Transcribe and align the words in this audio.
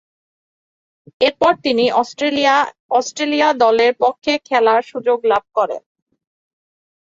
এরপর 1.21 1.53
তিনি 1.65 1.85
Australia 2.91 3.47
A 3.49 3.59
দলের 3.63 3.91
পক্ষে 4.03 4.33
খেলার 4.47 4.81
সুযোগ 4.91 5.19
লাভ 5.31 5.43
করেন। 5.57 5.81